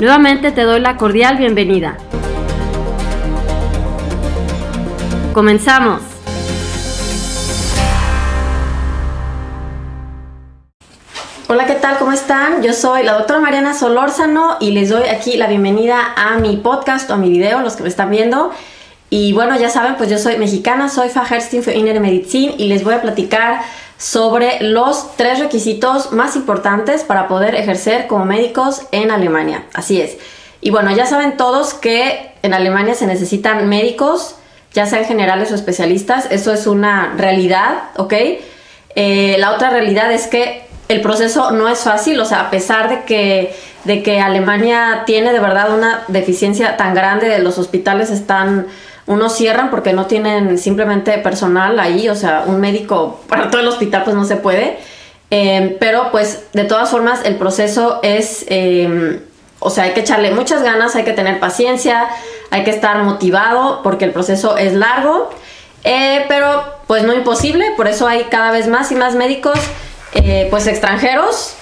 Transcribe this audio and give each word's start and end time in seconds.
Nuevamente 0.00 0.52
te 0.52 0.62
doy 0.64 0.80
la 0.80 0.98
cordial 0.98 1.38
bienvenida. 1.38 1.96
Comenzamos. 5.32 6.02
Hola, 11.48 11.64
¿qué 11.64 11.76
tal? 11.76 11.96
¿Cómo 11.96 12.12
están? 12.12 12.62
Yo 12.62 12.74
soy 12.74 13.04
la 13.04 13.14
doctora 13.14 13.40
Mariana 13.40 13.72
Solórzano 13.72 14.58
y 14.60 14.72
les 14.72 14.90
doy 14.90 15.08
aquí 15.08 15.38
la 15.38 15.46
bienvenida 15.46 16.12
a 16.14 16.36
mi 16.36 16.58
podcast 16.58 17.08
o 17.10 17.14
a 17.14 17.16
mi 17.16 17.30
video, 17.30 17.62
los 17.62 17.76
que 17.76 17.84
me 17.84 17.88
están 17.88 18.10
viendo. 18.10 18.50
Y 19.08 19.32
bueno, 19.32 19.58
ya 19.58 19.70
saben, 19.70 19.94
pues 19.96 20.10
yo 20.10 20.18
soy 20.18 20.36
mexicana, 20.36 20.90
soy 20.90 21.08
Fajerstin 21.08 21.62
für 21.62 21.74
Innere 21.74 22.00
Medizin 22.00 22.52
y 22.58 22.68
les 22.68 22.84
voy 22.84 22.92
a 22.92 23.00
platicar 23.00 23.62
sobre 23.98 24.60
los 24.60 25.16
tres 25.16 25.38
requisitos 25.38 26.12
más 26.12 26.36
importantes 26.36 27.04
para 27.04 27.28
poder 27.28 27.54
ejercer 27.54 28.06
como 28.06 28.24
médicos 28.24 28.82
en 28.92 29.10
Alemania. 29.10 29.64
Así 29.72 30.00
es. 30.00 30.16
Y 30.60 30.70
bueno, 30.70 30.94
ya 30.94 31.06
saben 31.06 31.36
todos 31.36 31.74
que 31.74 32.32
en 32.42 32.54
Alemania 32.54 32.94
se 32.94 33.06
necesitan 33.06 33.68
médicos, 33.68 34.36
ya 34.72 34.86
sean 34.86 35.04
generales 35.04 35.50
o 35.52 35.54
especialistas. 35.54 36.26
Eso 36.30 36.52
es 36.52 36.66
una 36.66 37.14
realidad, 37.16 37.90
¿ok? 37.96 38.14
Eh, 38.94 39.36
la 39.38 39.52
otra 39.52 39.70
realidad 39.70 40.12
es 40.12 40.26
que 40.26 40.65
el 40.88 41.00
proceso 41.00 41.50
no 41.50 41.68
es 41.68 41.80
fácil, 41.80 42.18
o 42.20 42.24
sea, 42.24 42.40
a 42.40 42.50
pesar 42.50 42.88
de 42.88 43.04
que, 43.04 43.54
de 43.84 44.02
que 44.02 44.20
Alemania 44.20 45.02
tiene 45.04 45.32
de 45.32 45.40
verdad 45.40 45.74
una 45.74 46.04
deficiencia 46.08 46.76
tan 46.76 46.94
grande, 46.94 47.38
los 47.40 47.58
hospitales 47.58 48.10
están 48.10 48.66
unos 49.06 49.34
cierran 49.34 49.70
porque 49.70 49.92
no 49.92 50.06
tienen 50.06 50.58
simplemente 50.58 51.18
personal 51.18 51.78
ahí, 51.78 52.08
o 52.08 52.14
sea, 52.14 52.44
un 52.46 52.60
médico 52.60 53.20
para 53.28 53.50
todo 53.50 53.60
el 53.60 53.68
hospital 53.68 54.04
pues 54.04 54.16
no 54.16 54.24
se 54.24 54.36
puede. 54.36 54.78
Eh, 55.30 55.76
pero 55.80 56.12
pues 56.12 56.44
de 56.52 56.64
todas 56.64 56.88
formas 56.88 57.24
el 57.24 57.34
proceso 57.34 57.98
es, 58.04 58.44
eh, 58.48 59.20
o 59.58 59.70
sea, 59.70 59.84
hay 59.84 59.90
que 59.90 60.00
echarle 60.00 60.30
muchas 60.30 60.62
ganas, 60.62 60.94
hay 60.94 61.02
que 61.02 61.14
tener 61.14 61.40
paciencia, 61.40 62.06
hay 62.52 62.62
que 62.62 62.70
estar 62.70 63.02
motivado 63.02 63.80
porque 63.82 64.04
el 64.04 64.12
proceso 64.12 64.56
es 64.56 64.72
largo, 64.72 65.30
eh, 65.82 66.24
pero 66.28 66.62
pues 66.86 67.02
no 67.02 67.12
imposible, 67.12 67.72
por 67.76 67.88
eso 67.88 68.06
hay 68.06 68.24
cada 68.24 68.52
vez 68.52 68.68
más 68.68 68.92
y 68.92 68.94
más 68.94 69.16
médicos 69.16 69.58
pues 70.50 70.66
extranjeros 70.66 71.56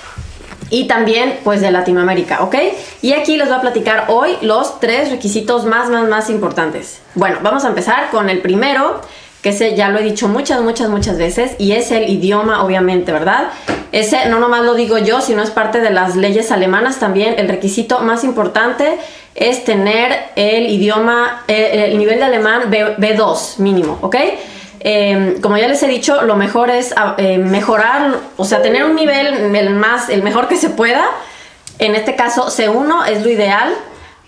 y 0.71 0.87
también 0.87 1.39
pues 1.45 1.61
de 1.61 1.71
Latinoamérica, 1.71 2.43
¿ok? 2.43 2.57
Y 3.03 3.13
aquí 3.13 3.37
les 3.37 3.49
voy 3.49 3.59
a 3.59 3.61
platicar 3.61 4.07
hoy 4.09 4.37
los 4.41 4.81
tres 4.81 5.11
requisitos 5.11 5.67
más, 5.67 5.89
más, 5.89 6.09
más 6.09 6.31
importantes. 6.31 7.01
Bueno, 7.15 7.39
vamos 7.43 7.65
a 7.65 7.69
empezar 7.69 8.11
con 8.11 8.31
el 8.31 8.41
primero, 8.41 9.01
que 9.43 9.51
ese 9.51 9.77
ya 9.77 9.91
lo 9.91 9.99
he 9.99 10.03
dicho 10.03 10.27
muchas, 10.27 10.63
muchas, 10.63 10.89
muchas 10.89 11.19
veces, 11.19 11.53
y 11.59 11.73
es 11.73 11.91
el 11.91 12.09
idioma, 12.09 12.65
obviamente, 12.65 13.13
¿verdad? 13.13 13.51
Ese 13.93 14.29
no 14.29 14.41
nomás 14.41 14.65
lo 14.65 14.75
digo 14.75 14.99
yo, 14.99 15.21
sino 15.21 15.43
es 15.43 15.51
parte 15.51 15.81
de 15.81 15.91
las 15.91 16.17
leyes 16.17 16.51
alemanas 16.51 16.99
también. 16.99 17.35
El 17.39 17.49
requisito 17.49 18.01
más 18.01 18.25
importante 18.25 18.99
es 19.35 19.65
tener 19.65 20.13
el 20.35 20.67
idioma, 20.67 21.45
eh, 21.47 21.89
el, 21.89 21.99
nivel 21.99 22.19
de 22.19 22.25
alemán 22.25 22.71
B, 22.71 22.97
B2 22.97 23.59
mínimo, 23.59 23.99
¿ok? 24.01 24.17
Em, 24.87 25.41
como 25.41 25.57
ya 25.57 25.67
les 25.67 25.83
he 25.83 25.89
dicho, 25.89 26.21
lo 26.21 26.37
mejor 26.37 26.69
es 26.69 26.93
ah, 26.99 27.15
eh, 27.17 27.39
mejorar, 27.39 28.19
o 28.37 28.45
sea, 28.45 28.61
tener 28.61 28.85
un 28.85 28.95
nivel 28.95 29.57
el 29.57 29.71
más, 29.71 30.11
el 30.11 30.23
mejor 30.23 30.47
que 30.47 30.59
se 30.59 30.69
pueda. 30.69 31.07
En 31.79 31.95
este 31.95 32.15
caso, 32.17 32.49
C1 32.49 33.09
es 33.09 33.25
lo 33.25 33.31
ideal 33.31 33.73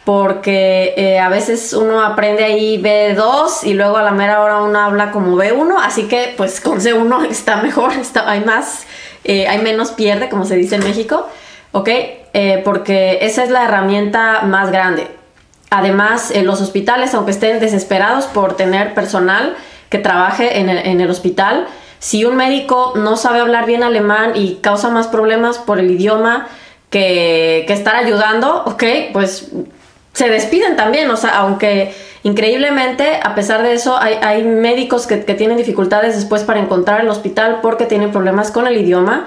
porque 0.06 0.94
eh, 0.96 1.18
a 1.18 1.28
veces 1.28 1.74
uno 1.74 2.02
aprende 2.02 2.42
ahí 2.42 2.80
B2 2.82 3.64
y 3.64 3.74
luego 3.74 3.98
a 3.98 4.02
la 4.02 4.12
mera 4.12 4.40
hora 4.40 4.62
uno 4.62 4.80
habla 4.80 5.10
como 5.10 5.36
B1, 5.36 5.74
así 5.82 6.08
que 6.08 6.32
pues 6.38 6.62
con 6.62 6.80
C1 6.80 7.26
está 7.30 7.58
mejor, 7.58 7.92
está, 7.92 8.30
hay 8.30 8.40
más, 8.40 8.86
eh, 9.24 9.46
hay 9.48 9.58
menos 9.60 9.90
pierde, 9.90 10.30
como 10.30 10.46
se 10.46 10.56
dice 10.56 10.76
en 10.76 10.84
México, 10.84 11.28
¿ok? 11.72 11.90
porque 12.64 13.20
esa 13.22 13.44
es 13.44 13.50
la 13.50 13.64
herramienta 13.64 14.42
más 14.42 14.70
grande. 14.70 15.08
Además, 15.70 16.30
los 16.42 16.60
hospitales, 16.60 17.14
aunque 17.14 17.30
estén 17.30 17.60
desesperados 17.60 18.26
por 18.26 18.56
tener 18.56 18.92
personal, 18.92 19.56
que 19.88 19.98
trabaje 19.98 20.58
en 20.58 20.68
el, 21.00 21.10
hospital. 21.10 21.66
Si 21.98 22.24
un 22.24 22.36
médico 22.36 22.92
no 22.96 23.16
sabe 23.16 23.40
hablar 23.40 23.66
bien 23.66 23.82
alemán 23.82 24.32
y 24.34 24.56
causa 24.56 24.90
más 24.90 25.06
problemas 25.06 25.58
por 25.58 25.78
el 25.78 25.90
idioma 25.90 26.48
que, 26.90 27.64
estar 27.68 27.96
ayudando, 27.96 28.64
ok, 28.66 28.84
pues 29.12 29.50
se 30.12 30.28
despiden 30.28 30.76
también, 30.76 31.10
o 31.10 31.16
sea, 31.16 31.38
aunque 31.38 31.94
increíblemente, 32.22 33.20
a 33.22 33.34
pesar 33.34 33.62
de 33.62 33.74
eso, 33.74 33.96
hay, 33.98 34.44
médicos 34.44 35.06
que, 35.06 35.24
que, 35.24 35.34
tienen 35.34 35.56
dificultades 35.56 36.16
después 36.16 36.42
para 36.42 36.60
encontrar 36.60 37.00
el 37.00 37.08
hospital 37.08 37.60
porque 37.62 37.86
tienen 37.86 38.10
problemas 38.10 38.50
con 38.50 38.66
el 38.66 38.76
idioma. 38.76 39.26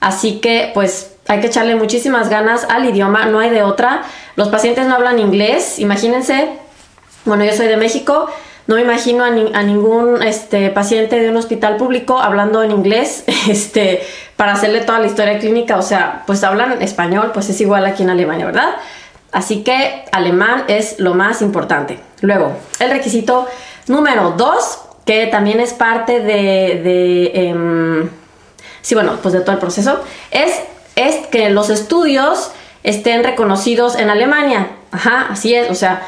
Así 0.00 0.40
que, 0.40 0.70
pues, 0.72 1.14
hay 1.28 1.40
que 1.40 1.46
echarle 1.46 1.76
muchísimas 1.76 2.28
ganas 2.28 2.64
al 2.68 2.86
idioma, 2.86 3.26
no 3.26 3.38
hay 3.38 3.50
de 3.50 3.62
otra. 3.62 4.02
Los 4.34 4.48
pacientes 4.48 4.86
no 4.86 4.94
hablan 4.94 5.18
inglés, 5.18 5.78
imagínense, 5.78 6.48
bueno, 7.24 7.44
yo 7.44 7.52
soy 7.52 7.68
de 7.68 7.76
México, 7.76 8.28
no 8.66 8.76
me 8.76 8.82
imagino 8.82 9.24
a, 9.24 9.30
ningún 9.30 10.22
este, 10.22 10.70
paciente 10.70 11.18
de 11.18 11.28
un 11.28 11.36
hospital 11.36 11.76
público 11.76 12.20
hablando 12.20 12.62
en 12.62 12.70
inglés 12.70 13.24
este, 13.48 14.02
para 14.36 14.52
hacerle 14.52 14.80
toda 14.80 15.00
la 15.00 15.06
historia 15.06 15.38
clínica. 15.38 15.76
O 15.76 15.82
sea, 15.82 16.22
pues 16.26 16.44
hablan 16.44 16.80
español, 16.82 17.30
pues 17.32 17.48
es 17.48 17.60
igual 17.60 17.84
aquí 17.86 18.02
en 18.02 18.10
Alemania, 18.10 18.46
¿verdad? 18.46 18.76
Así 19.32 19.62
que 19.62 20.04
alemán 20.12 20.64
es 20.68 20.98
lo 20.98 21.14
más 21.14 21.42
importante. 21.42 21.98
Luego, 22.20 22.52
el 22.78 22.90
requisito 22.90 23.46
número 23.86 24.32
dos, 24.36 24.80
que 25.04 25.26
también 25.26 25.60
es 25.60 25.72
parte 25.72 26.20
de, 26.20 27.30
em, 27.34 28.08
sí, 28.82 28.94
bueno, 28.94 29.18
pues 29.22 29.34
de 29.34 29.40
todo 29.40 29.52
el 29.52 29.58
proceso, 29.58 30.00
es, 30.30 30.52
es 30.96 31.26
que 31.28 31.50
los 31.50 31.70
estudios 31.70 32.52
estén 32.82 33.24
reconocidos 33.24 33.96
en 33.96 34.10
Alemania. 34.10 34.68
Ajá, 34.90 35.28
así 35.30 35.54
es, 35.54 35.70
o 35.70 35.74
sea, 35.74 36.02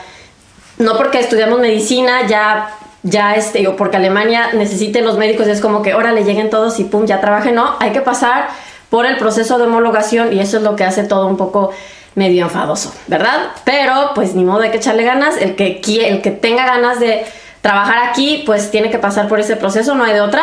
no 0.83 0.97
porque 0.97 1.21
estudiamos 1.21 1.61
medicina 1.61 2.27
ya 2.27 2.77
ya 3.03 3.35
este, 3.35 3.67
o 3.67 3.77
porque 3.77 3.97
Alemania 3.97 4.51
necesite 4.53 5.01
los 5.01 5.19
médicos, 5.19 5.49
es 5.49 5.61
como 5.61 5.83
que 5.83 5.93
ahora 5.93 6.13
le 6.13 6.25
lleguen 6.25 6.51
todos 6.51 6.79
y 6.79 6.85
pum, 6.85 7.05
ya 7.05 7.21
trabajen, 7.21 7.55
no, 7.55 7.75
hay 7.81 7.91
que 7.91 8.01
pasar 8.01 8.49
por 8.91 9.07
el 9.07 9.17
proceso 9.17 9.59
de 9.59 9.65
homologación 9.65 10.33
y 10.33 10.41
eso 10.41 10.59
es 10.59 10.63
lo 10.63 10.77
que 10.77 10.85
hace 10.85 11.05
todo 11.05 11.27
un 11.27 11.37
poco 11.37 11.73
medio 12.15 12.45
enfadoso, 12.45 12.93
¿verdad? 13.07 13.49
Pero 13.65 14.11
pues 14.15 14.35
ni 14.35 14.45
modo 14.45 14.61
hay 14.61 14.71
que 14.71 14.77
echarle 14.77 15.03
ganas, 15.03 15.37
el 15.41 15.57
que, 15.57 15.81
el 16.07 16.21
que 16.21 16.31
tenga 16.31 16.67
ganas 16.67 17.01
de 17.01 17.25
trabajar 17.61 18.09
aquí, 18.09 18.43
pues 18.45 18.71
tiene 18.71 18.91
que 18.91 18.99
pasar 18.99 19.29
por 19.29 19.41
ese 19.41 19.57
proceso, 19.57 19.95
no 19.95 20.05
hay 20.05 20.13
de 20.13 20.21
otra. 20.21 20.43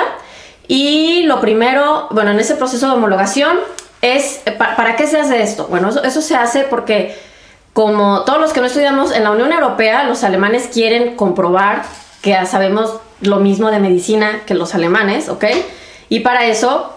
Y 0.68 1.24
lo 1.24 1.42
primero, 1.42 2.08
bueno, 2.12 2.32
en 2.32 2.40
ese 2.40 2.56
proceso 2.56 2.88
de 2.88 2.94
homologación 2.94 3.58
es, 4.02 4.42
¿para, 4.58 4.96
qué 4.96 5.08
se 5.08 5.20
hace 5.20 5.42
esto? 5.42 5.68
Bueno, 5.68 5.90
eso 5.90 6.22
se 6.22 6.36
hace 6.36 6.64
porque 6.64 7.16
como 7.80 8.24
todos 8.26 8.42
los 8.42 8.52
que 8.52 8.60
no 8.60 8.66
estudiamos 8.66 9.14
en 9.14 9.24
la 9.24 9.32
Unión 9.32 9.54
Europea, 9.54 10.04
los 10.04 10.26
alemanes 10.26 10.68
quieren 10.68 11.16
comprobar 11.16 11.84
que 12.22 12.36
sabemos 12.46 12.96
lo 13.22 13.38
mismo 13.38 13.72
de 13.72 13.80
medicina 13.80 14.42
que 14.46 14.54
los 14.54 14.76
alemanes, 14.76 15.30
¿ok? 15.30 15.46
Y 16.10 16.20
para 16.20 16.44
eso, 16.44 16.94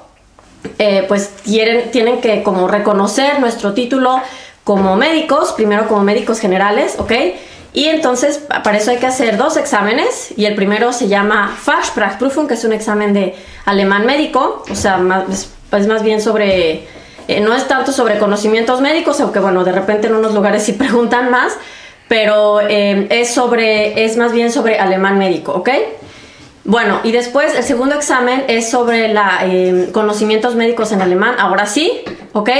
eh, 0.80 1.04
pues 1.06 1.36
tienen, 1.44 2.20
que 2.20 2.42
como 2.42 2.66
reconocer 2.66 3.38
nuestro 3.38 3.74
título 3.74 4.20
como 4.64 4.96
médicos, 4.96 5.52
primero 5.52 5.86
como 5.86 6.02
médicos 6.02 6.40
generales, 6.40 6.96
¿ok? 6.98 7.12
Y 7.72 7.84
entonces 7.84 8.38
para 8.64 8.76
eso 8.76 8.90
hay 8.90 8.96
que 8.96 9.06
hacer 9.06 9.36
dos 9.36 9.56
exámenes 9.56 10.34
y 10.36 10.46
el 10.46 10.56
primero 10.56 10.92
se 10.92 11.06
llama 11.06 11.56
Fachsprachprüfung, 11.62 12.48
que 12.48 12.54
es 12.54 12.64
un 12.64 12.72
examen 12.72 13.12
de 13.12 13.36
alemán 13.66 14.04
médico, 14.04 14.64
o 14.68 14.74
sea, 14.74 15.00
es 15.30 15.86
más 15.86 16.02
bien 16.02 16.20
sobre 16.20 16.88
eh, 17.28 17.40
no 17.40 17.54
es 17.54 17.68
tanto 17.68 17.92
sobre 17.92 18.18
conocimientos 18.18 18.80
médicos, 18.80 19.20
aunque 19.20 19.40
bueno, 19.40 19.64
de 19.64 19.72
repente 19.72 20.06
en 20.06 20.14
unos 20.14 20.34
lugares 20.34 20.62
sí 20.62 20.72
preguntan 20.72 21.30
más, 21.30 21.56
pero 22.08 22.60
eh, 22.60 23.06
es 23.10 23.32
sobre, 23.32 24.04
es 24.04 24.16
más 24.16 24.32
bien 24.32 24.52
sobre 24.52 24.78
alemán 24.78 25.18
médico, 25.18 25.52
¿ok? 25.52 25.70
Bueno, 26.64 27.00
y 27.02 27.10
después 27.10 27.54
el 27.56 27.64
segundo 27.64 27.94
examen 27.96 28.44
es 28.48 28.70
sobre 28.70 29.08
la, 29.08 29.40
eh, 29.42 29.90
conocimientos 29.92 30.54
médicos 30.54 30.92
en 30.92 31.02
alemán, 31.02 31.34
ahora 31.38 31.66
sí, 31.66 32.02
¿ok? 32.34 32.50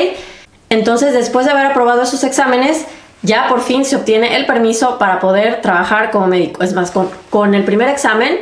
Entonces, 0.71 1.13
después 1.13 1.47
de 1.47 1.53
haber 1.53 1.67
aprobado 1.67 2.03
esos 2.03 2.25
exámenes, 2.25 2.85
ya 3.23 3.47
por 3.49 3.61
fin 3.61 3.85
se 3.85 3.95
obtiene 3.95 4.37
el 4.37 4.47
permiso 4.47 4.99
para 4.99 5.21
poder 5.21 5.61
trabajar 5.61 6.11
como 6.11 6.27
médico. 6.27 6.65
Es 6.65 6.73
más, 6.73 6.91
con, 6.91 7.11
con 7.31 7.55
el 7.55 7.65
primer 7.65 7.89
examen, 7.89 8.41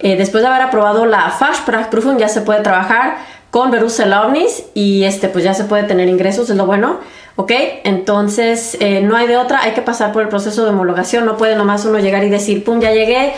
eh, 0.00 0.16
después 0.16 0.42
de 0.42 0.48
haber 0.48 0.62
aprobado 0.62 1.06
la 1.06 1.30
Fachsprachprüfung, 1.30 2.18
ya 2.18 2.28
se 2.28 2.42
puede 2.42 2.60
trabajar 2.60 3.16
con 3.50 3.70
Berufserlaubnis 3.70 4.64
y 4.74 5.04
este, 5.04 5.28
pues 5.28 5.44
ya 5.44 5.54
se 5.54 5.64
puede 5.64 5.84
tener 5.84 6.08
ingresos, 6.08 6.50
es 6.50 6.56
lo 6.56 6.66
bueno. 6.66 6.98
¿Ok? 7.36 7.52
Entonces, 7.84 8.76
eh, 8.80 9.00
no 9.00 9.16
hay 9.16 9.28
de 9.28 9.36
otra, 9.36 9.62
hay 9.62 9.70
que 9.70 9.80
pasar 9.80 10.12
por 10.12 10.22
el 10.22 10.28
proceso 10.28 10.64
de 10.64 10.70
homologación, 10.70 11.24
no 11.24 11.36
puede 11.36 11.54
nomás 11.54 11.84
uno 11.84 12.00
llegar 12.00 12.24
y 12.24 12.30
decir, 12.30 12.64
pum, 12.64 12.80
ya 12.80 12.90
llegué, 12.90 13.32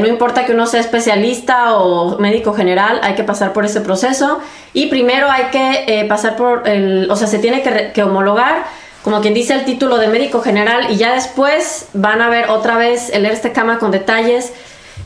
no 0.00 0.06
importa 0.06 0.46
que 0.46 0.52
uno 0.52 0.66
sea 0.66 0.80
especialista 0.80 1.76
o 1.76 2.18
médico 2.18 2.52
general, 2.54 3.00
hay 3.02 3.14
que 3.14 3.24
pasar 3.24 3.52
por 3.52 3.64
ese 3.64 3.80
proceso 3.80 4.40
y 4.72 4.86
primero 4.86 5.30
hay 5.30 5.44
que 5.46 5.84
eh, 5.86 6.04
pasar 6.06 6.36
por 6.36 6.68
el, 6.68 7.10
o 7.10 7.16
sea, 7.16 7.26
se 7.26 7.38
tiene 7.38 7.62
que, 7.92 8.02
homologar, 8.02 8.64
como 9.02 9.20
quien 9.20 9.34
dice, 9.34 9.54
el 9.54 9.64
título 9.64 9.98
de 9.98 10.08
médico 10.08 10.40
general 10.40 10.90
y 10.90 10.96
ya 10.96 11.14
después 11.14 11.88
van 11.92 12.22
a 12.22 12.28
ver 12.28 12.50
otra 12.50 12.76
vez 12.76 13.10
el 13.10 13.26
este 13.26 13.52
cama 13.52 13.78
con 13.78 13.90
detalles, 13.90 14.52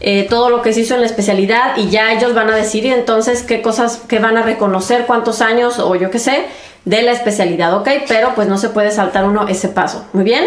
eh, 0.00 0.26
todo 0.28 0.50
lo 0.50 0.62
que 0.62 0.72
se 0.72 0.80
hizo 0.80 0.94
en 0.94 1.00
la 1.00 1.06
especialidad 1.06 1.76
y 1.76 1.90
ya 1.90 2.12
ellos 2.12 2.34
van 2.34 2.50
a 2.50 2.56
decidir 2.56 2.92
entonces 2.92 3.42
qué 3.42 3.62
cosas, 3.62 3.98
que 4.08 4.18
van 4.18 4.36
a 4.36 4.42
reconocer, 4.42 5.06
cuántos 5.06 5.40
años 5.40 5.78
o 5.78 5.94
yo 5.94 6.10
qué 6.10 6.18
sé, 6.18 6.44
de 6.84 7.02
la 7.02 7.12
especialidad, 7.12 7.76
¿ok? 7.76 7.88
Pero 8.08 8.34
pues 8.34 8.48
no 8.48 8.58
se 8.58 8.68
puede 8.68 8.90
saltar 8.90 9.24
uno 9.24 9.46
ese 9.46 9.68
paso, 9.68 10.06
¿muy 10.12 10.24
bien? 10.24 10.44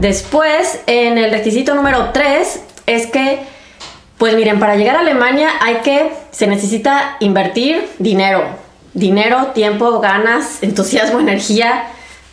Después, 0.00 0.80
en 0.86 1.18
el 1.18 1.30
requisito 1.30 1.74
número 1.74 2.10
3, 2.12 2.62
es 2.86 3.06
que, 3.06 3.40
pues 4.18 4.34
miren, 4.34 4.58
para 4.58 4.76
llegar 4.76 4.96
a 4.96 5.00
Alemania 5.00 5.50
hay 5.60 5.76
que, 5.76 6.10
se 6.30 6.46
necesita 6.46 7.16
invertir 7.20 7.86
dinero. 7.98 8.42
Dinero, 8.94 9.48
tiempo, 9.48 10.00
ganas, 10.00 10.58
entusiasmo, 10.62 11.20
energía, 11.20 11.84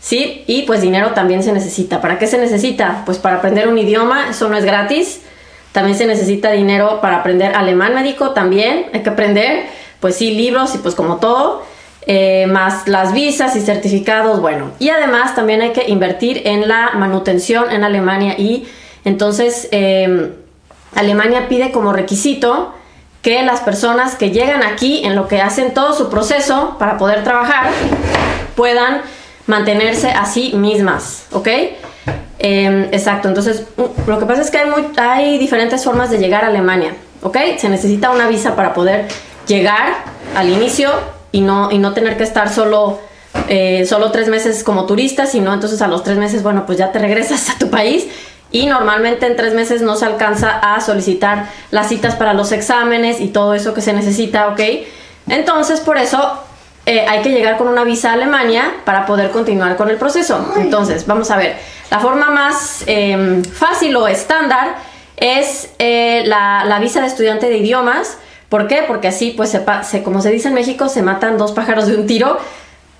¿sí? 0.01 0.43
Y 0.47 0.63
pues 0.63 0.81
dinero 0.81 1.11
también 1.11 1.43
se 1.43 1.51
necesita. 1.51 2.01
¿Para 2.01 2.17
qué 2.17 2.27
se 2.27 2.37
necesita? 2.37 3.03
Pues 3.05 3.17
para 3.17 3.37
aprender 3.37 3.67
un 3.67 3.77
idioma, 3.77 4.29
eso 4.29 4.49
no 4.49 4.57
es 4.57 4.65
gratis. 4.65 5.21
También 5.71 5.97
se 5.97 6.05
necesita 6.05 6.51
dinero 6.51 6.99
para 7.01 7.17
aprender 7.17 7.55
alemán 7.55 7.93
médico, 7.93 8.31
también 8.31 8.87
hay 8.93 9.03
que 9.03 9.09
aprender, 9.09 9.67
pues 9.99 10.15
sí, 10.15 10.31
libros 10.31 10.73
y 10.75 10.79
pues 10.79 10.95
como 10.95 11.17
todo. 11.17 11.63
Eh, 12.11 12.47
más 12.47 12.87
las 12.87 13.13
visas 13.13 13.55
y 13.55 13.61
certificados, 13.61 14.41
bueno. 14.41 14.71
Y 14.79 14.89
además 14.89 15.35
también 15.35 15.61
hay 15.61 15.73
que 15.73 15.89
invertir 15.89 16.41
en 16.45 16.67
la 16.67 16.91
manutención 16.95 17.71
en 17.71 17.83
Alemania 17.83 18.35
y 18.37 18.67
entonces, 19.05 19.67
em, 19.71 20.31
Alemania 20.95 21.47
pide 21.47 21.71
como 21.71 21.93
requisito 21.93 22.73
que 23.21 23.43
las 23.43 23.59
personas 23.61 24.15
que 24.15 24.31
llegan 24.31 24.63
aquí 24.63 25.05
en 25.05 25.15
lo 25.15 25.27
que 25.27 25.41
hacen 25.41 25.73
todo 25.73 25.93
su 25.93 26.09
proceso 26.09 26.77
para 26.79 26.97
poder 26.97 27.23
trabajar 27.23 27.69
puedan 28.55 29.01
mantenerse 29.45 30.09
a 30.09 30.25
sí 30.25 30.53
mismas, 30.55 31.25
¿ok? 31.31 31.47
Em, 32.41 32.85
exacto, 32.93 33.27
entonces 33.27 33.65
lo 34.07 34.17
que 34.17 34.25
pasa 34.25 34.41
es 34.41 34.49
que 34.49 34.57
hay, 34.57 34.69
hay 34.97 35.37
diferentes 35.37 35.83
formas 35.83 36.09
de 36.09 36.19
llegar 36.19 36.45
a 36.45 36.47
Alemania, 36.47 36.95
¿ok? 37.21 37.37
Se 37.57 37.67
necesita 37.67 38.11
una 38.11 38.29
visa 38.29 38.55
para 38.55 38.73
poder 38.73 39.07
llegar 39.45 39.97
al 40.37 40.49
inicio 40.49 40.89
y 41.33 41.41
no, 41.41 41.69
y 41.69 41.79
no 41.79 41.93
tener 41.93 42.15
que 42.15 42.23
estar 42.23 42.49
solo, 42.49 42.99
eh, 43.49 43.85
solo 43.85 44.11
tres 44.11 44.29
meses 44.29 44.63
como 44.63 44.85
turista, 44.85 45.25
sino 45.25 45.53
entonces 45.53 45.81
a 45.81 45.89
los 45.89 46.03
tres 46.03 46.17
meses, 46.17 46.41
bueno, 46.41 46.65
pues 46.65 46.77
ya 46.77 46.93
te 46.93 46.99
regresas 46.99 47.49
a 47.49 47.57
tu 47.57 47.69
país 47.69 48.07
y 48.51 48.67
normalmente 48.67 49.27
en 49.27 49.35
tres 49.35 49.53
meses 49.53 49.81
no 49.81 49.97
se 49.97 50.05
alcanza 50.05 50.59
a 50.59 50.79
solicitar 50.79 51.49
las 51.71 51.89
citas 51.89 52.15
para 52.15 52.33
los 52.33 52.53
exámenes 52.53 53.19
y 53.19 53.27
todo 53.27 53.53
eso 53.53 53.73
que 53.73 53.81
se 53.81 53.91
necesita, 53.91 54.47
¿ok? 54.47 54.61
Entonces, 55.27 55.81
por 55.81 55.97
eso 55.97 56.39
eh, 56.85 57.05
hay 57.07 57.21
que 57.21 57.29
llegar 57.29 57.57
con 57.57 57.67
una 57.67 57.83
visa 57.83 58.11
a 58.11 58.13
Alemania 58.13 58.71
para 58.85 59.05
poder 59.05 59.29
continuar 59.29 59.75
con 59.75 59.89
el 59.89 59.97
proceso. 59.97 60.53
Entonces, 60.57 61.05
vamos 61.05 61.29
a 61.29 61.37
ver, 61.37 61.57
la 61.91 61.99
forma 61.99 62.29
más 62.29 62.83
em, 62.85 63.43
fácil 63.43 63.95
o 63.95 64.07
estándar 64.07 64.75
es 65.17 65.69
eh, 65.79 66.23
la, 66.25 66.79
visa 66.81 67.01
de 67.01 67.07
estudiante 67.07 67.49
de 67.49 67.57
idiomas. 67.57 68.17
¿Por 68.47 68.67
qué? 68.67 68.83
Porque 68.87 69.07
así, 69.09 69.31
pues, 69.35 69.57
se, 69.83 70.03
como 70.03 70.21
se 70.21 70.31
dice 70.31 70.47
en 70.47 70.53
México, 70.53 70.89
se 70.89 71.01
matan 71.01 71.37
dos 71.37 71.51
pájaros 71.51 71.87
de 71.87 71.95
un 71.95 72.07
tiro. 72.07 72.39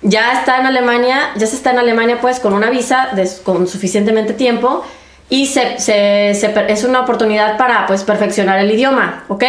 Ya 0.02 0.32
está 0.32 0.58
en 0.60 0.66
Alemania, 0.66 1.30
ya 1.36 1.46
se 1.46 1.56
está 1.56 1.72
en 1.72 1.78
Alemania, 1.78 2.18
pues, 2.20 2.40
con 2.40 2.52
una 2.52 2.70
visa 2.70 3.10
con 3.44 3.66
suficientemente 3.66 4.32
tiempo 4.32 4.84
y 5.30 5.44
es 5.44 6.84
una 6.84 7.00
oportunidad 7.00 7.56
para 7.56 7.86
pues 7.86 8.02
perfeccionar 8.02 8.58
el 8.58 8.70
idioma, 8.70 9.24
¿ok? 9.28 9.44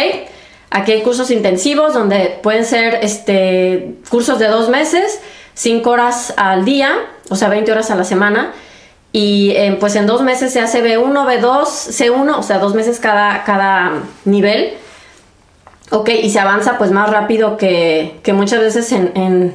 Aquí 0.70 0.92
hay 0.92 1.02
cursos 1.02 1.30
intensivos 1.32 1.92
donde 1.92 2.38
pueden 2.40 2.64
ser 2.64 3.00
este, 3.02 3.96
cursos 4.08 4.38
de 4.38 4.46
dos 4.46 4.70
meses, 4.70 5.20
cinco 5.54 5.90
horas 5.90 6.32
al 6.36 6.64
día, 6.64 6.94
o 7.28 7.36
sea, 7.36 7.48
20 7.48 7.72
horas 7.72 7.90
a 7.90 7.96
la 7.96 8.04
semana. 8.04 8.52
Y 9.12 9.50
eh, 9.50 9.76
pues 9.78 9.94
en 9.94 10.06
dos 10.06 10.22
meses 10.22 10.52
se 10.52 10.60
hace 10.60 10.82
B1, 10.82 11.12
B2, 11.12 11.64
C1, 11.66 12.38
o 12.38 12.42
sea, 12.42 12.58
dos 12.58 12.74
meses 12.74 12.98
cada, 12.98 13.44
cada 13.44 13.92
nivel. 14.24 14.74
Ok, 15.90 16.08
y 16.08 16.30
se 16.30 16.40
avanza 16.40 16.78
pues 16.78 16.90
más 16.90 17.10
rápido 17.10 17.58
que, 17.58 18.18
que 18.22 18.32
muchas 18.32 18.60
veces 18.60 18.90
en 18.92 19.52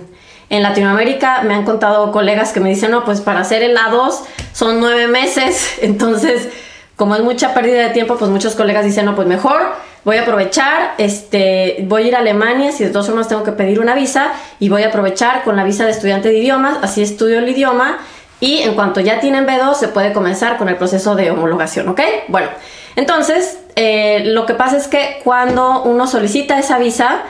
en 0.49 0.63
Latinoamérica. 0.63 1.41
Me 1.43 1.53
han 1.53 1.65
contado 1.65 2.11
colegas 2.11 2.51
que 2.51 2.59
me 2.59 2.69
dicen, 2.69 2.91
no, 2.91 3.03
pues 3.03 3.21
para 3.21 3.41
hacer 3.41 3.63
el 3.63 3.77
A2 3.77 4.13
son 4.53 4.79
nueve 4.79 5.07
meses, 5.07 5.77
entonces 5.81 6.49
como 6.95 7.15
es 7.15 7.21
mucha 7.21 7.53
pérdida 7.53 7.83
de 7.83 7.89
tiempo, 7.91 8.17
pues 8.17 8.31
muchos 8.31 8.55
colegas 8.55 8.83
dicen, 8.83 9.05
no, 9.05 9.15
pues 9.15 9.27
mejor 9.27 9.61
voy 10.03 10.17
a 10.17 10.23
aprovechar, 10.23 10.95
este, 10.97 11.85
voy 11.87 12.03
a 12.03 12.07
ir 12.07 12.15
a 12.15 12.19
Alemania, 12.19 12.71
si 12.71 12.83
de 12.83 12.89
todas 12.89 13.05
formas 13.05 13.27
tengo 13.27 13.43
que 13.43 13.51
pedir 13.51 13.79
una 13.79 13.93
visa, 13.93 14.31
y 14.59 14.69
voy 14.69 14.81
a 14.81 14.87
aprovechar 14.87 15.43
con 15.43 15.55
la 15.55 15.63
visa 15.63 15.85
de 15.85 15.91
estudiante 15.91 16.29
de 16.29 16.39
idiomas, 16.39 16.79
así 16.81 17.03
estudio 17.03 17.37
el 17.37 17.47
idioma, 17.47 17.99
y 18.39 18.59
en 18.59 18.75
cuanto 18.75 18.99
ya 18.99 19.19
tienen 19.19 19.47
B2 19.47 19.75
se 19.75 19.87
puede 19.87 20.13
comenzar 20.13 20.57
con 20.57 20.69
el 20.69 20.75
proceso 20.75 21.15
de 21.15 21.31
homologación, 21.31 21.89
¿ok? 21.89 22.01
Bueno, 22.27 22.49
entonces, 22.95 23.59
eh, 23.75 24.23
lo 24.25 24.45
que 24.45 24.53
pasa 24.53 24.77
es 24.77 24.87
que 24.87 25.21
cuando 25.23 25.83
uno 25.83 26.07
solicita 26.07 26.57
esa 26.59 26.77
visa, 26.77 27.21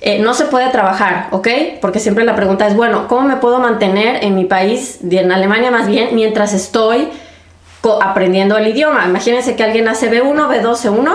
eh, 0.00 0.18
no 0.18 0.34
se 0.34 0.44
puede 0.46 0.68
trabajar, 0.70 1.28
¿ok? 1.30 1.48
Porque 1.80 1.98
siempre 1.98 2.24
la 2.24 2.36
pregunta 2.36 2.66
es, 2.66 2.76
bueno, 2.76 3.08
¿cómo 3.08 3.26
me 3.28 3.36
puedo 3.36 3.58
mantener 3.58 4.22
en 4.22 4.34
mi 4.34 4.44
país, 4.44 4.98
en 5.08 5.32
Alemania 5.32 5.70
más 5.70 5.86
bien, 5.86 6.14
mientras 6.14 6.52
estoy 6.52 7.08
aprendiendo 8.02 8.58
el 8.58 8.68
idioma? 8.68 9.06
Imagínense 9.06 9.56
que 9.56 9.64
alguien 9.64 9.88
hace 9.88 10.10
B1, 10.10 10.48
B2, 10.48 10.76
C1. 10.76 11.10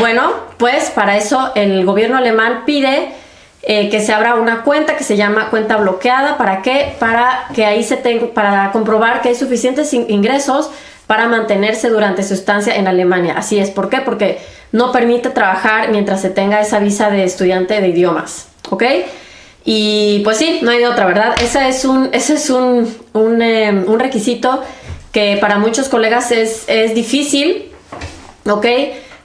Bueno, 0.00 0.32
pues 0.56 0.90
para 0.90 1.16
eso 1.16 1.52
el 1.54 1.84
gobierno 1.84 2.16
alemán 2.16 2.62
pide 2.66 3.12
eh, 3.70 3.90
que 3.90 4.00
se 4.00 4.14
abra 4.14 4.36
una 4.36 4.62
cuenta 4.62 4.96
que 4.96 5.04
se 5.04 5.14
llama 5.18 5.50
cuenta 5.50 5.76
bloqueada. 5.76 6.38
¿Para 6.38 6.62
qué? 6.62 6.96
Para 6.98 7.48
que 7.54 7.66
ahí 7.66 7.84
se 7.84 7.98
tenga, 7.98 8.28
para 8.28 8.72
comprobar 8.72 9.20
que 9.20 9.28
hay 9.28 9.34
suficientes 9.34 9.92
ingresos 9.92 10.70
para 11.06 11.28
mantenerse 11.28 11.90
durante 11.90 12.22
su 12.22 12.32
estancia 12.32 12.76
en 12.76 12.88
Alemania. 12.88 13.34
Así 13.36 13.58
es. 13.58 13.70
¿Por 13.70 13.90
qué? 13.90 14.00
Porque 14.00 14.38
no 14.72 14.90
permite 14.90 15.28
trabajar 15.28 15.90
mientras 15.90 16.22
se 16.22 16.30
tenga 16.30 16.62
esa 16.62 16.78
visa 16.78 17.10
de 17.10 17.24
estudiante 17.24 17.78
de 17.82 17.88
idiomas, 17.88 18.48
¿ok? 18.70 18.84
Y 19.66 20.22
pues 20.24 20.38
sí, 20.38 20.60
no 20.62 20.70
hay 20.70 20.84
otra, 20.84 21.04
¿verdad? 21.04 21.34
Ese 21.42 21.68
es 21.68 21.84
un, 21.84 22.08
ese 22.12 22.34
es 22.34 22.48
un, 22.48 22.88
un, 23.12 23.42
em, 23.42 23.84
requisito 23.98 24.62
que 25.12 25.36
para 25.42 25.58
muchos 25.58 25.90
colegas 25.90 26.32
es, 26.32 26.64
es 26.68 26.94
difícil, 26.94 27.70
¿ok? 28.48 28.66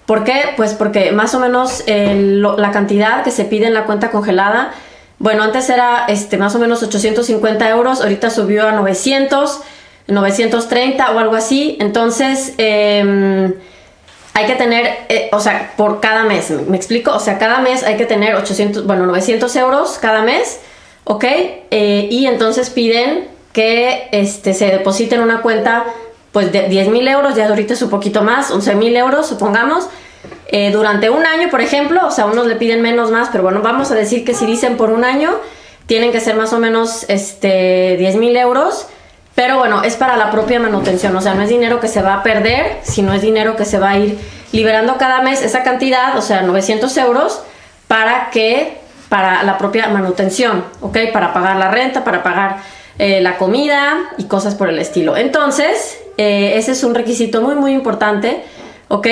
¿Por 0.05 0.24
qué? 0.24 0.53
Pues 0.57 0.74
porque 0.74 1.12
más 1.12 1.33
o 1.33 1.39
menos 1.39 1.83
la 1.88 2.72
cantidad 2.72 3.24
que 3.24 3.31
se 3.31 3.45
pide 3.45 3.67
en 3.67 3.74
la 3.74 3.86
cuenta 3.86 4.12
congelada, 4.12 4.74
bueno, 5.19 5.43
antes 5.43 5.69
era 5.69 6.05
este, 6.10 6.38
más 6.38 6.53
o 6.55 6.60
menos 6.60 6.83
850 6.83 7.69
euros, 7.69 8.01
ahorita 8.01 8.29
subió 8.29 8.67
a 8.67 8.74
900, 8.74 9.62
930 10.07 11.12
o 11.12 11.19
algo 11.19 11.36
así. 11.36 11.77
Entonces, 11.79 12.53
eh, 12.57 13.53
hay 14.33 14.45
que 14.45 14.55
tener, 14.55 14.98
eh, 15.10 15.29
o 15.31 15.39
sea, 15.39 15.74
por 15.77 16.01
cada 16.01 16.24
mes, 16.24 16.50
¿me, 16.50 16.75
explico? 16.75 17.12
O 17.12 17.19
sea, 17.19 17.38
cada 17.38 17.60
mes 17.60 17.83
hay 17.83 17.98
que 17.98 18.05
tener 18.05 18.36
800, 18.36 18.86
bueno, 18.86 19.05
900 19.05 19.55
euros 19.57 20.00
cada 20.01 20.24
mes, 20.24 20.60
¿ok? 21.03 21.24
Eh, 21.25 22.07
y 22.10 22.25
entonces 22.25 22.72
piden 22.72 23.27
que 23.53 24.10
este, 24.12 24.55
se 24.55 24.65
depositen 24.65 25.22
una 25.22 25.41
cuenta, 25.41 25.86
pues 26.33 26.51
de 26.51 26.67
10 26.67 26.89
mil 26.89 27.07
euros, 27.07 27.35
ya 27.35 27.47
ahorita 27.47 27.73
es 27.73 27.81
un 27.81 27.89
poquito 27.89 28.21
más, 28.21 28.51
11 28.51 28.75
mil 28.75 28.97
euros, 28.97 29.27
supongamos, 29.27 29.87
eh, 30.47 30.71
durante 30.71 31.09
un 31.09 31.25
año, 31.25 31.49
por 31.49 31.61
ejemplo, 31.61 32.05
o 32.05 32.11
sea, 32.11 32.25
unos 32.25 32.47
le 32.47 32.57
piden 32.57 32.81
menos 32.81 33.09
más, 33.09 33.29
pero 33.31 33.43
bueno, 33.43 33.61
vamos 33.61 33.89
a 33.91 33.95
decir 33.95 34.25
que 34.25 34.33
si 34.33 34.45
dicen 34.45 34.75
por 34.75 34.89
un 34.89 35.05
año, 35.05 35.31
tienen 35.85 36.11
que 36.11 36.19
ser 36.19 36.35
más 36.35 36.51
o 36.51 36.59
menos 36.59 37.05
este, 37.07 37.95
10 37.97 38.17
mil 38.17 38.35
euros 38.35 38.87
pero 39.35 39.57
bueno, 39.57 39.83
es 39.83 39.95
para 39.95 40.15
la 40.15 40.29
propia 40.29 40.59
manutención, 40.59 41.15
o 41.15 41.21
sea, 41.21 41.33
no 41.33 41.41
es 41.41 41.49
dinero 41.49 41.79
que 41.79 41.87
se 41.87 42.01
va 42.01 42.15
a 42.15 42.23
perder, 42.23 42.77
sino 42.83 43.13
es 43.13 43.21
dinero 43.21 43.55
que 43.55 43.65
se 43.65 43.79
va 43.79 43.91
a 43.91 43.97
ir 43.97 44.19
liberando 44.51 44.97
cada 44.97 45.21
mes 45.21 45.41
esa 45.41 45.63
cantidad, 45.63 46.15
o 46.17 46.21
sea, 46.21 46.43
900 46.43 46.95
euros, 46.97 47.41
para 47.87 48.29
que, 48.29 48.77
para 49.09 49.41
la 49.41 49.57
propia 49.57 49.87
manutención, 49.87 50.63
¿ok? 50.81 50.97
Para 51.11 51.33
pagar 51.33 51.55
la 51.55 51.71
renta, 51.71 52.03
para 52.03 52.21
pagar 52.21 52.57
eh, 52.99 53.21
la 53.21 53.37
comida 53.37 54.11
y 54.19 54.25
cosas 54.25 54.53
por 54.53 54.69
el 54.69 54.77
estilo. 54.77 55.17
Entonces, 55.17 55.99
eh, 56.17 56.53
ese 56.55 56.72
es 56.72 56.84
un 56.84 56.96
requisito 56.96 57.41
muy, 57.41 57.55
muy 57.55 57.74
importante, 57.74 58.43
¿ok? 58.88 59.08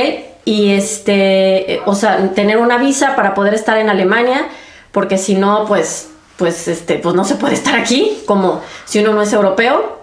Y 0.45 0.71
este, 0.71 1.73
eh, 1.73 1.81
o 1.85 1.95
sea, 1.95 2.29
tener 2.33 2.57
una 2.57 2.77
visa 2.77 3.15
para 3.15 3.33
poder 3.33 3.53
estar 3.53 3.77
en 3.77 3.89
Alemania, 3.89 4.47
porque 4.91 5.17
si 5.17 5.35
no, 5.35 5.65
pues, 5.65 6.09
pues, 6.37 6.67
este, 6.67 6.95
pues 6.95 7.15
no 7.15 7.23
se 7.23 7.35
puede 7.35 7.53
estar 7.53 7.75
aquí, 7.75 8.21
como 8.25 8.61
si 8.85 8.99
uno 8.99 9.13
no 9.13 9.21
es 9.21 9.33
europeo. 9.33 9.99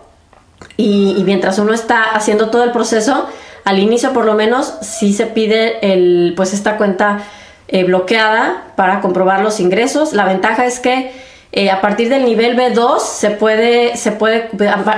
Y, 0.77 1.23
mientras 1.25 1.59
uno 1.59 1.75
está 1.75 2.05
haciendo 2.15 2.51
todo 2.51 2.65
el 2.65 2.73
proceso, 2.73 3.27
al 3.65 3.79
inicio 3.79 4.13
por 4.13 4.25
lo 4.25 4.35
menos, 4.35 4.75
sí 4.81 5.13
se 5.13 5.27
pide 5.27 5.93
el, 5.93 6.35
pues 6.37 6.53
esta 6.53 6.77
cuenta 6.77 7.25
eh, 7.67 7.85
bloqueada 7.85 8.73
para 8.77 9.01
comprobar 9.01 9.41
los 9.41 9.61
ingresos. 9.61 10.13
La 10.13 10.25
ventaja 10.25 10.67
es 10.67 10.79
que 10.79 11.13
eh, 11.59 11.73
a 11.73 11.81
partir 11.81 12.09
del 12.09 12.25
nivel 12.25 12.57
B2 12.57 13.01
se 13.01 13.31
puede, 13.31 13.97
se 13.97 14.13
puede, 14.13 14.49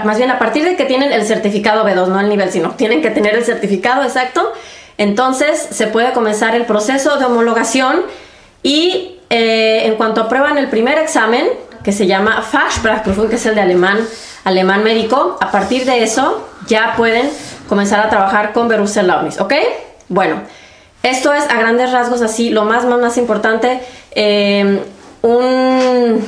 más 0.05 0.19
bien 0.19 0.31
a 0.31 0.39
partir 0.39 0.63
de 0.63 0.77
que 0.77 0.85
tienen 0.85 1.11
el 1.11 1.25
certificado 1.25 1.87
B2, 1.87 2.09
no 2.09 2.21
el 2.21 2.29
nivel, 2.29 2.53
sino 2.53 2.73
tienen 2.73 3.01
que 3.01 3.09
tener 3.09 3.35
el 3.35 3.47
certificado 3.47 4.03
exacto, 4.03 4.53
entonces 4.99 5.69
se 5.71 5.87
puede 5.87 6.13
comenzar 6.13 6.55
el 6.55 6.67
proceso 6.67 7.17
de 7.17 7.25
homologación 7.25 8.03
y 8.63 9.21
eh, 9.31 9.87
en 9.87 9.95
cuanto 9.95 10.21
aprueban 10.21 10.59
el 10.59 10.69
primer 10.69 10.99
examen, 10.99 11.49
que 11.83 11.93
se 11.93 12.07
llama 12.07 12.43
Fachsprachprüfung, 12.43 13.31
que 13.31 13.37
es 13.37 13.47
el 13.47 13.55
de 13.55 13.63
alemán, 13.63 13.97
alemán 14.45 14.85
médico, 14.85 15.39
a 15.41 15.51
partir 15.51 15.87
de 15.87 16.03
eso 16.03 16.47
ya 16.67 16.93
pueden 16.95 17.31
comenzar 17.71 18.05
a 18.05 18.11
trabajar 18.11 18.53
con 18.53 18.69
Berufserlaubnis, 18.69 19.41
¿ok? 19.41 19.55
Bueno, 20.11 20.43
esto 21.03 21.33
es 21.33 21.49
a 21.49 21.59
grandes 21.59 21.91
rasgos 21.91 22.21
así, 22.21 22.51
lo 22.51 22.67
más, 22.67 22.85
más, 22.85 23.01
más 23.01 23.17
importante. 23.17 23.81
Eh, 24.11 24.79
un 25.23 26.23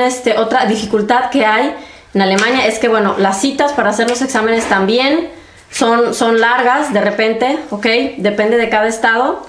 este, 0.00 0.38
otra 0.38 0.66
dificultad 0.66 1.30
que 1.30 1.44
hay 1.44 1.74
en 2.14 2.22
Alemania 2.22 2.66
es 2.66 2.78
que, 2.78 2.88
bueno, 2.88 3.14
las 3.18 3.40
citas 3.40 3.72
para 3.72 3.90
hacer 3.90 4.08
los 4.08 4.20
exámenes 4.22 4.64
también 4.66 5.30
son, 5.70 6.14
son 6.14 6.40
largas 6.40 6.92
de 6.92 7.00
repente, 7.00 7.58
¿ok? 7.70 7.86
Depende 8.18 8.58
de 8.58 8.68
cada 8.68 8.86
estado. 8.86 9.46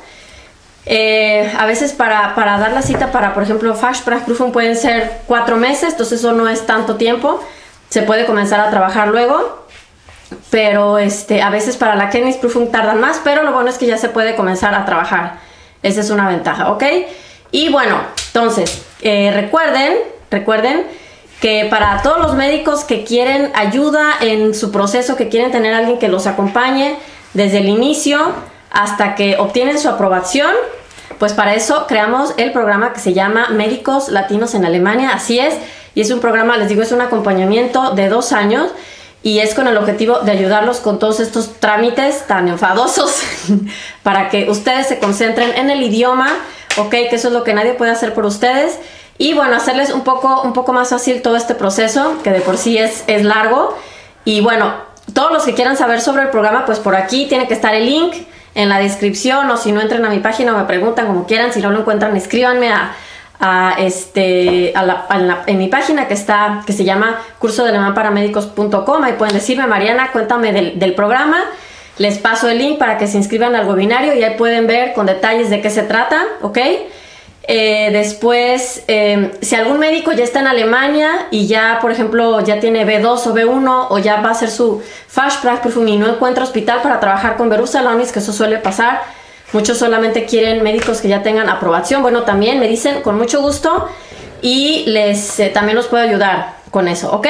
Eh, 0.86 1.52
a 1.58 1.66
veces 1.66 1.94
para, 1.94 2.34
dar 2.36 2.72
la 2.72 2.82
cita 2.82 3.12
para, 3.12 3.34
por 3.34 3.44
ejemplo, 3.44 3.74
Fachsprachprüfung 3.76 4.52
pueden 4.52 4.76
ser 4.76 5.22
cuatro 5.28 5.58
meses, 5.58 5.92
entonces 5.92 6.20
eso 6.20 6.34
no 6.34 6.48
es 6.48 6.66
tanto 6.66 6.96
tiempo. 6.96 7.42
Se 7.90 8.02
puede 8.02 8.26
comenzar 8.26 8.60
a 8.60 8.70
trabajar 8.70 9.10
luego, 9.10 9.66
pero 10.50 10.98
este, 10.98 11.42
a 11.42 11.50
veces 11.50 11.78
para 11.78 11.96
la 11.96 12.10
Kenntnisprüfung 12.10 12.72
tardan 12.72 13.00
más, 13.00 13.22
pero 13.24 13.44
lo 13.44 13.52
bueno 13.52 13.70
es 13.70 13.78
que 13.78 13.86
ya 13.86 13.98
se 13.98 14.10
puede 14.10 14.36
comenzar 14.36 14.74
a 14.74 14.86
trabajar. 14.86 15.40
Esa 15.84 16.02
es 16.02 16.10
una 16.10 16.28
ventaja, 16.28 16.72
¿ok? 16.72 16.84
Y 17.52 17.70
bueno, 17.70 17.98
entonces, 18.28 18.84
eh, 19.02 19.32
recuerden, 19.34 19.98
recuerden 20.34 20.86
que 21.40 21.68
para 21.70 22.02
todos 22.02 22.20
los 22.20 22.36
médicos 22.36 22.84
que 22.84 23.04
quieren 23.04 23.52
ayuda 23.54 24.14
en 24.22 24.54
su 24.54 24.72
proceso, 24.72 25.16
que 25.16 25.30
quieren 25.30 25.52
tener 25.52 25.74
a 25.74 25.78
alguien 25.78 26.00
que 26.00 26.08
los 26.10 26.28
acompañe 26.28 26.98
desde 27.34 27.60
el 27.60 27.70
inicio 27.70 28.34
hasta 28.72 29.16
que 29.16 29.38
obtienen 29.38 29.80
su 29.80 29.88
aprobación, 29.88 30.52
pues 31.20 31.34
para 31.34 31.54
eso 31.54 31.86
creamos 31.88 32.34
el 32.38 32.52
programa 32.52 32.94
que 32.94 33.00
se 33.00 33.14
llama 33.14 33.50
Médicos 33.50 34.10
Latinos 34.10 34.56
en 34.56 34.66
Alemania, 34.66 35.12
así 35.14 35.40
es, 35.40 35.54
y 35.96 36.02
es 36.02 36.12
un 36.12 36.20
programa, 36.20 36.58
les 36.58 36.70
digo, 36.70 36.82
es 36.82 36.92
un 36.92 37.02
acompañamiento 37.02 37.92
de 37.92 38.10
dos 38.10 38.34
años 38.34 38.72
y 39.22 39.40
es 39.40 39.54
con 39.54 39.68
el 39.68 39.78
objetivo 39.78 40.20
de 40.20 40.32
ayudarlos 40.32 40.80
con 40.80 40.98
todos 40.98 41.20
estos 41.20 41.60
trámites 41.60 42.26
tan 42.28 42.48
enfadosos 42.48 43.22
para 44.04 44.30
que 44.30 44.50
ustedes 44.50 44.88
se 44.88 45.00
concentren 45.00 45.54
en 45.56 45.70
el 45.70 45.82
idioma, 45.84 46.30
ok, 46.78 46.90
que 46.90 47.16
eso 47.16 47.28
es 47.28 47.34
lo 47.34 47.44
que 47.44 47.54
nadie 47.54 47.74
puede 47.74 47.92
hacer 47.92 48.14
por 48.14 48.26
ustedes. 48.26 48.80
Y 49.18 49.34
bueno, 49.34 49.56
hacerles 49.56 49.92
un 49.92 50.04
poco, 50.04 50.42
un 50.42 50.54
poco 50.54 50.74
más 50.74 50.90
fácil 50.90 51.22
todo 51.22 51.36
este 51.36 51.56
proceso, 51.56 52.18
que 52.24 52.32
de 52.32 52.42
por 52.42 52.58
sí 52.58 52.78
es, 52.78 53.04
es 53.08 53.24
largo. 53.24 53.78
Y 54.26 54.42
bueno, 54.42 54.74
todos 55.14 55.32
los 55.32 55.44
que 55.44 55.54
quieran 55.54 55.78
saber 55.78 56.02
sobre 56.02 56.24
el 56.24 56.30
programa, 56.30 56.66
pues 56.66 56.80
por 56.80 56.96
aquí 56.96 57.28
tiene 57.28 57.48
que 57.48 57.54
estar 57.54 57.76
el 57.76 57.86
link 57.86 58.16
en 58.56 58.70
la 58.70 58.80
descripción 58.80 59.50
o 59.50 59.58
si 59.58 59.72
no 59.72 59.82
entren 59.82 60.06
a 60.06 60.10
mi 60.10 60.20
página 60.20 60.54
o 60.54 60.58
me 60.58 60.66
preguntan 60.66 61.08
como 61.08 61.26
quieran, 61.26 61.52
si 61.52 61.60
no 61.60 61.72
lo 61.72 61.80
encuentran, 61.80 62.16
escríbanme 62.16 62.72
a, 62.72 62.96
a 63.40 63.76
este, 63.80 64.74
a 64.76 64.84
la, 64.84 65.44
en 65.48 65.58
mi 65.58 65.68
página 65.68 66.08
que 66.08 66.14
está, 66.14 66.62
que 66.66 66.74
se 66.74 66.84
llama 66.84 67.20
curso 67.40 67.66
de 67.66 67.72
ahí 69.04 69.14
pueden 69.14 69.34
decirme, 69.34 69.66
Mariana, 69.68 70.12
cuéntame 70.12 70.54
del, 70.54 70.80
del 70.80 70.94
programa 70.94 71.44
les 71.98 72.18
paso 72.18 72.50
el 72.50 72.58
link 72.58 72.80
para 72.80 72.98
que 72.98 73.08
se 73.08 73.18
inscriban 73.18 73.56
al 73.56 73.68
webinario 73.68 74.16
y 74.16 74.24
ahí 74.24 74.36
pueden 74.38 74.68
ver 74.68 74.94
con 74.94 75.06
detalles 75.06 75.50
de 75.50 75.62
qué 75.62 75.70
se 75.70 75.84
trata, 75.84 76.24
¿ok? 76.42 76.58
Eh, 77.46 77.90
después, 77.92 78.84
em, 78.88 79.32
si 79.42 79.56
algún 79.56 79.78
médico 79.78 80.14
ya 80.14 80.24
está 80.24 80.40
en 80.40 80.48
Alemania 80.48 81.28
y 81.30 81.46
ya, 81.48 81.80
por 81.82 81.92
ejemplo, 81.92 82.40
ya 82.40 82.60
tiene 82.60 82.86
B2 82.86 83.28
o 83.28 83.34
B1 83.34 83.88
o 83.90 84.00
ya 84.00 84.22
va 84.22 84.30
a 84.30 84.32
hacer 84.32 84.50
su 84.50 84.82
Fachsprachprüfung 85.08 85.88
y 85.90 85.98
no 85.98 86.08
encuentra 86.08 86.44
hospital 86.44 86.82
para 86.82 87.02
trabajar 87.02 87.36
con 87.36 87.50
Berufsalonis, 87.50 88.14
que 88.14 88.20
eso 88.20 88.32
suele 88.32 88.60
pasar, 88.60 89.02
muchos 89.52 89.78
solamente 89.78 90.26
quieren 90.26 90.64
médicos 90.64 91.02
que 91.02 91.10
ya 91.10 91.22
tengan 91.22 91.50
aprobación. 91.50 92.02
Bueno, 92.02 92.24
también 92.24 92.60
me 92.60 92.70
dicen 92.70 93.02
con 93.02 93.18
mucho 93.18 93.42
gusto 93.42 93.90
y 94.42 94.86
les 94.88 95.40
eh, 95.40 95.50
también 95.50 95.76
los 95.76 95.88
puedo 95.88 96.04
ayudar 96.04 96.54
con 96.72 96.88
eso, 96.88 97.12
¿ok? 97.12 97.28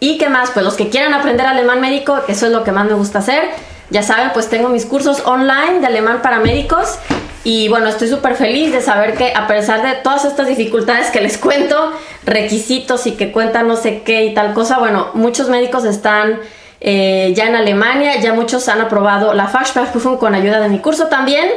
¿Y 0.00 0.18
qué 0.18 0.28
más? 0.28 0.50
Pues 0.50 0.64
los 0.64 0.74
que 0.74 0.88
quieran 0.88 1.14
aprender 1.14 1.46
alemán 1.46 1.80
médico, 1.80 2.18
que 2.26 2.32
eso 2.32 2.46
es 2.46 2.52
lo 2.52 2.64
que 2.64 2.72
más 2.72 2.86
me 2.86 2.94
gusta 2.94 3.20
hacer 3.20 3.50
ya 3.92 4.02
saben, 4.02 4.30
pues 4.32 4.48
tengo 4.48 4.70
mis 4.70 4.86
cursos 4.86 5.22
online 5.26 5.80
de 5.80 5.86
alemán 5.86 6.22
para 6.22 6.38
médicos 6.38 6.98
y 7.44 7.68
bueno, 7.68 7.88
estoy 7.88 8.08
súper 8.08 8.36
feliz 8.36 8.72
de 8.72 8.80
saber 8.80 9.14
que 9.14 9.32
a 9.34 9.46
pesar 9.46 9.82
de 9.82 9.94
todas 10.02 10.24
estas 10.24 10.46
dificultades 10.46 11.10
que 11.10 11.20
les 11.20 11.38
cuento, 11.46 11.92
requisitos 12.24 13.06
y 13.06 13.12
que 13.12 13.32
cuentan 13.32 13.68
no 13.68 13.76
sé 13.76 14.02
qué 14.02 14.24
y 14.24 14.34
tal 14.34 14.54
cosa, 14.54 14.78
bueno, 14.78 15.08
muchos 15.14 15.48
médicos 15.48 15.84
están 15.84 16.40
eh, 16.80 17.32
ya 17.36 17.46
en 17.46 17.56
Alemania, 17.56 18.20
ya 18.20 18.32
muchos 18.32 18.68
han 18.68 18.80
aprobado 18.80 19.34
la 19.34 19.48
Fachsprachprüfung 19.48 20.18
con 20.18 20.34
ayuda 20.34 20.60
de 20.60 20.68
mi 20.68 20.78
curso 20.78 21.08
también. 21.08 21.48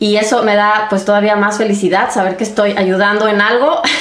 Y 0.00 0.16
eso 0.16 0.42
me 0.42 0.56
da 0.56 0.88
pues 0.90 1.04
todavía 1.04 1.36
más 1.36 1.56
felicidad 1.56 2.10
saber 2.12 2.36
que 2.36 2.44
estoy 2.44 2.72
ayudando 2.76 3.28
en 3.28 3.40
algo. 3.40 3.80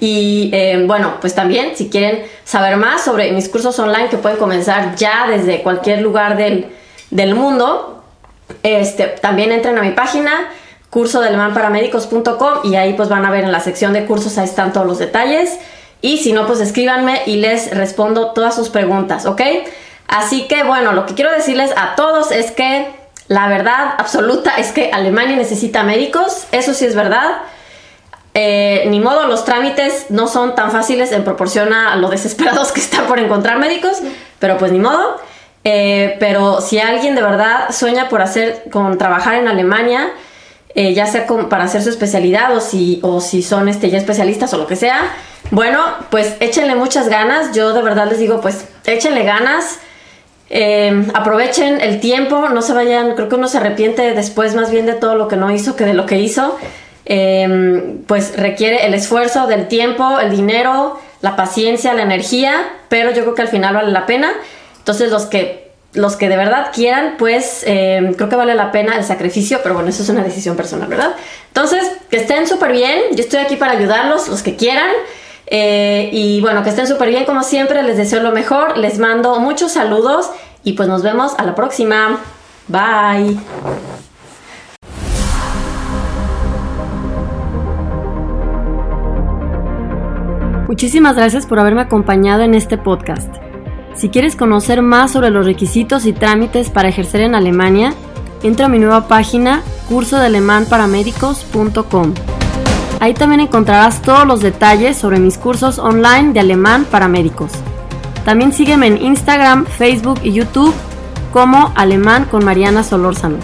Y 0.00 0.48
eh, 0.54 0.82
bueno, 0.86 1.18
pues 1.20 1.34
también 1.34 1.76
si 1.76 1.90
quieren 1.90 2.22
saber 2.44 2.78
más 2.78 3.04
sobre 3.04 3.32
mis 3.32 3.50
cursos 3.50 3.78
online 3.78 4.08
que 4.08 4.16
pueden 4.16 4.38
comenzar 4.38 4.96
ya 4.96 5.26
desde 5.28 5.62
cualquier 5.62 6.00
lugar 6.00 6.38
del, 6.38 6.68
del 7.10 7.34
mundo, 7.34 7.99
este, 8.62 9.06
también 9.06 9.52
entren 9.52 9.78
a 9.78 9.82
mi 9.82 9.90
página 9.90 10.50
curso 10.90 11.22
y 12.64 12.74
ahí 12.74 12.92
pues 12.94 13.08
van 13.08 13.24
a 13.24 13.30
ver 13.30 13.44
en 13.44 13.52
la 13.52 13.60
sección 13.60 13.92
de 13.92 14.04
cursos, 14.06 14.36
ahí 14.38 14.44
están 14.44 14.72
todos 14.72 14.86
los 14.86 14.98
detalles. 14.98 15.58
Y 16.02 16.18
si 16.18 16.32
no, 16.32 16.46
pues 16.46 16.60
escríbanme 16.60 17.22
y 17.26 17.36
les 17.36 17.76
respondo 17.76 18.32
todas 18.32 18.54
sus 18.54 18.70
preguntas, 18.70 19.26
¿ok? 19.26 19.42
Así 20.08 20.48
que 20.48 20.64
bueno, 20.64 20.92
lo 20.92 21.06
que 21.06 21.14
quiero 21.14 21.30
decirles 21.30 21.70
a 21.76 21.94
todos 21.94 22.32
es 22.32 22.50
que 22.50 22.88
la 23.28 23.48
verdad 23.48 23.94
absoluta 23.98 24.56
es 24.56 24.72
que 24.72 24.90
Alemania 24.92 25.36
necesita 25.36 25.84
médicos, 25.84 26.46
eso 26.50 26.74
sí 26.74 26.84
es 26.84 26.96
verdad. 26.96 27.42
Eh, 28.34 28.84
ni 28.88 29.00
modo, 29.00 29.26
los 29.26 29.44
trámites 29.44 30.06
no 30.08 30.26
son 30.26 30.54
tan 30.54 30.70
fáciles 30.70 31.12
en 31.12 31.24
proporción 31.24 31.72
a 31.72 31.96
lo 31.96 32.08
desesperados 32.08 32.72
que 32.72 32.80
están 32.80 33.06
por 33.06 33.18
encontrar 33.18 33.58
médicos, 33.58 33.98
pero 34.38 34.58
pues 34.58 34.72
ni 34.72 34.80
modo. 34.80 35.20
Eh, 35.64 36.16
pero 36.18 36.60
si 36.60 36.78
alguien 36.78 37.14
de 37.14 37.22
verdad 37.22 37.70
sueña 37.70 38.08
por 38.08 38.22
hacer, 38.22 38.64
con 38.70 38.96
trabajar 38.98 39.34
en 39.34 39.48
Alemania, 39.48 40.10
eh, 40.74 40.94
ya 40.94 41.06
sea 41.06 41.26
para 41.48 41.64
hacer 41.64 41.82
su 41.82 41.90
especialidad 41.90 42.56
o 42.56 42.60
si, 42.60 43.00
o 43.02 43.20
si 43.20 43.42
son 43.42 43.68
este, 43.68 43.90
ya 43.90 43.98
especialistas 43.98 44.54
o 44.54 44.58
lo 44.58 44.66
que 44.66 44.76
sea, 44.76 45.00
bueno, 45.50 45.80
pues 46.10 46.36
échenle 46.40 46.74
muchas 46.76 47.08
ganas. 47.08 47.54
Yo 47.54 47.72
de 47.72 47.82
verdad 47.82 48.08
les 48.08 48.18
digo, 48.18 48.40
pues 48.40 48.66
échenle 48.86 49.24
ganas. 49.24 49.80
aprovechen 51.14 51.80
el 51.80 52.00
tiempo, 52.00 52.48
no 52.48 52.62
se 52.62 52.72
vayan, 52.72 53.14
creo 53.14 53.28
que 53.28 53.36
uno 53.36 53.48
se 53.48 53.58
arrepiente 53.58 54.14
después 54.14 54.54
más 54.54 54.70
bien 54.70 54.86
de 54.86 54.94
todo 54.94 55.14
lo 55.14 55.28
que 55.28 55.36
no 55.36 55.50
hizo 55.50 55.76
que 55.76 55.84
de 55.84 55.94
lo 55.94 56.06
que 56.06 56.18
hizo. 56.20 56.58
Em, 57.12 58.02
pues 58.06 58.36
requiere 58.36 58.86
el 58.86 58.94
esfuerzo 58.94 59.48
del 59.48 59.66
tiempo, 59.66 60.20
el 60.20 60.30
dinero, 60.30 61.00
la 61.22 61.34
paciencia, 61.34 61.92
la 61.92 62.02
energía, 62.02 62.52
pero 62.88 63.10
yo 63.10 63.22
creo 63.22 63.34
que 63.34 63.42
al 63.42 63.48
final 63.48 63.74
vale 63.74 63.90
la 63.90 64.06
pena. 64.06 64.32
Entonces 64.90 65.12
los 65.12 65.26
que, 65.26 65.70
los 65.92 66.16
que 66.16 66.28
de 66.28 66.36
verdad 66.36 66.72
quieran, 66.74 67.14
pues 67.16 67.62
em, 67.64 68.12
creo 68.14 68.28
que 68.28 68.34
vale 68.34 68.56
la 68.56 68.72
pena 68.72 68.96
el 68.96 69.04
sacrificio, 69.04 69.60
pero 69.62 69.76
bueno, 69.76 69.88
eso 69.88 70.02
es 70.02 70.08
una 70.08 70.24
decisión 70.24 70.56
personal, 70.56 70.88
¿verdad? 70.88 71.14
Entonces, 71.46 71.92
que 72.10 72.16
estén 72.16 72.48
súper 72.48 72.72
bien, 72.72 72.98
yo 73.12 73.22
estoy 73.22 73.38
aquí 73.38 73.54
para 73.54 73.74
ayudarlos, 73.74 74.26
los 74.26 74.42
que 74.42 74.56
quieran. 74.56 74.90
Eh, 75.46 76.10
y 76.12 76.40
bueno, 76.40 76.64
que 76.64 76.70
estén 76.70 76.88
súper 76.88 77.08
bien 77.08 77.24
como 77.24 77.44
siempre, 77.44 77.84
les 77.84 77.98
deseo 77.98 78.20
lo 78.20 78.32
mejor, 78.32 78.78
les 78.78 78.98
mando 78.98 79.38
muchos 79.38 79.70
saludos 79.70 80.28
y 80.64 80.72
pues 80.72 80.88
nos 80.88 81.04
vemos 81.04 81.34
a 81.38 81.44
la 81.44 81.54
próxima. 81.54 82.18
Bye. 82.66 83.38
Muchísimas 90.66 91.14
gracias 91.14 91.46
por 91.46 91.60
haberme 91.60 91.82
acompañado 91.82 92.42
en 92.42 92.56
este 92.56 92.76
podcast. 92.76 93.49
Si 93.94 94.08
quieres 94.08 94.34
conocer 94.36 94.82
más 94.82 95.12
sobre 95.12 95.30
los 95.30 95.46
requisitos 95.46 96.06
y 96.06 96.12
trámites 96.12 96.70
para 96.70 96.88
ejercer 96.88 97.22
en 97.22 97.34
Alemania, 97.34 97.92
entra 98.42 98.66
a 98.66 98.68
mi 98.68 98.78
nueva 98.78 99.08
página 99.08 99.62
cursodealemanparamédicos.com. 99.88 102.14
Ahí 103.00 103.14
también 103.14 103.40
encontrarás 103.40 104.02
todos 104.02 104.26
los 104.26 104.40
detalles 104.40 104.96
sobre 104.96 105.18
mis 105.18 105.38
cursos 105.38 105.78
online 105.78 106.32
de 106.32 106.40
alemán 106.40 106.86
para 106.90 107.08
médicos. 107.08 107.50
También 108.24 108.52
sígueme 108.52 108.86
en 108.86 109.02
Instagram, 109.02 109.66
Facebook 109.66 110.20
y 110.22 110.32
YouTube 110.32 110.74
como 111.32 111.72
Alemán 111.76 112.26
con 112.30 112.44
Mariana 112.44 112.82
Solórzano. 112.82 113.38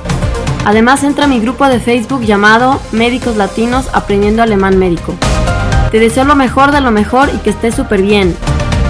Además 0.64 1.04
entra 1.04 1.24
a 1.24 1.28
mi 1.28 1.40
grupo 1.40 1.66
de 1.66 1.80
Facebook 1.80 2.22
llamado 2.22 2.80
Médicos 2.92 3.36
Latinos 3.36 3.88
Aprendiendo 3.92 4.42
Alemán 4.42 4.78
Médico. 4.78 5.14
Te 5.90 6.00
deseo 6.00 6.24
lo 6.24 6.34
mejor 6.34 6.72
de 6.72 6.80
lo 6.80 6.90
mejor 6.90 7.30
y 7.34 7.38
que 7.38 7.50
estés 7.50 7.74
súper 7.74 8.02
bien. 8.02 8.36